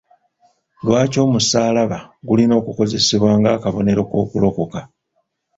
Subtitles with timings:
[0.85, 4.79] Lwaki omusaalabba gulina okukozesebwa ng'akabonero k'okulokoka?